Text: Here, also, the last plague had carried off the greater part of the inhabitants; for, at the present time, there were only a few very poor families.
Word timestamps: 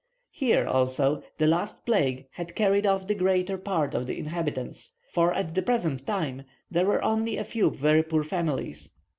Here, 0.31 0.65
also, 0.65 1.21
the 1.37 1.45
last 1.45 1.85
plague 1.85 2.25
had 2.31 2.55
carried 2.55 2.87
off 2.87 3.05
the 3.05 3.13
greater 3.13 3.55
part 3.55 3.93
of 3.93 4.07
the 4.07 4.17
inhabitants; 4.17 4.93
for, 5.11 5.31
at 5.31 5.53
the 5.53 5.61
present 5.61 6.07
time, 6.07 6.45
there 6.71 6.87
were 6.87 7.03
only 7.05 7.37
a 7.37 7.43
few 7.43 7.69
very 7.69 8.01
poor 8.01 8.23
families. 8.23 8.93